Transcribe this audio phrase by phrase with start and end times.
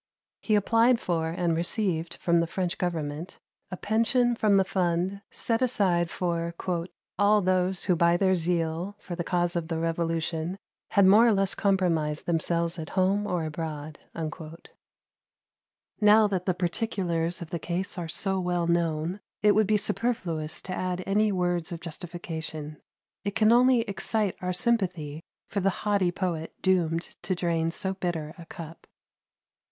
[0.41, 3.37] He applied for and received from the French government
[3.69, 6.55] a pension from the fund set aside for
[7.19, 10.57] "all those who by their zeal for the cause of the Revolution
[10.89, 13.99] had more or less compromised themselves at home or abroad."
[15.99, 20.63] Now that the particulars of the case are so well known, it would be superfluous
[20.63, 22.81] to add any words of justification;
[23.23, 25.21] it can only excite our sympathy
[25.51, 28.87] for the haughty poet doomed to drain so bitter a cup.